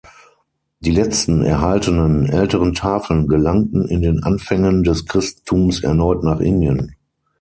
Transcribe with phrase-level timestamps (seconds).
[0.79, 6.95] Die letzten erhaltenen älteren Tafeln gelangten in den Anfängen des Christentums erneut nach Indien.